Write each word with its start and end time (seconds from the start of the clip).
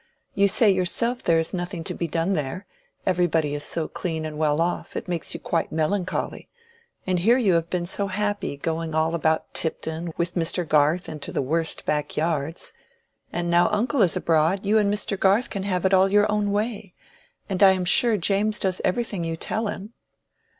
You 0.33 0.47
say 0.47 0.71
yourself 0.71 1.21
there 1.21 1.37
is 1.37 1.53
nothing 1.53 1.83
to 1.83 1.93
be 1.93 2.07
done 2.07 2.33
there: 2.33 2.65
everybody 3.05 3.53
is 3.53 3.63
so 3.63 3.87
clean 3.87 4.25
and 4.25 4.35
well 4.35 4.59
off, 4.59 4.95
it 4.95 5.07
makes 5.07 5.35
you 5.35 5.39
quite 5.39 5.71
melancholy. 5.71 6.49
And 7.05 7.19
here 7.19 7.37
you 7.37 7.53
have 7.53 7.69
been 7.69 7.85
so 7.85 8.07
happy 8.07 8.57
going 8.57 8.95
all 8.95 9.13
about 9.13 9.53
Tipton 9.53 10.11
with 10.17 10.33
Mr. 10.33 10.67
Garth 10.67 11.07
into 11.07 11.31
the 11.31 11.43
worst 11.43 11.85
backyards. 11.85 12.73
And 13.31 13.51
now 13.51 13.69
uncle 13.69 14.01
is 14.01 14.17
abroad, 14.17 14.65
you 14.65 14.79
and 14.79 14.91
Mr. 14.91 15.19
Garth 15.19 15.51
can 15.51 15.61
have 15.69 15.85
it 15.85 15.93
all 15.93 16.09
your 16.09 16.25
own 16.31 16.51
way; 16.51 16.95
and 17.47 17.61
I 17.61 17.73
am 17.73 17.85
sure 17.85 18.17
James 18.17 18.57
does 18.57 18.81
everything 18.83 19.23
you 19.23 19.37
tell 19.37 19.67
him." 19.67 19.93